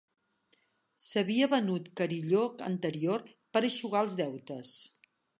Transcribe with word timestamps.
S'havia 1.07 1.49
venut 1.51 1.91
carilló 2.01 2.41
anterior 2.69 3.25
per 3.57 3.63
eixugar 3.69 4.01
els 4.07 4.17
deutes. 4.23 4.73